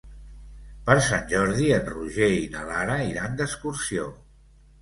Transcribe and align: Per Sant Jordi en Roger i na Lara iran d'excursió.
Per 0.87 0.95
Sant 1.07 1.27
Jordi 1.33 1.69
en 1.77 1.85
Roger 1.97 2.31
i 2.39 2.49
na 2.57 2.65
Lara 2.71 2.97
iran 3.13 3.39
d'excursió. 3.43 4.09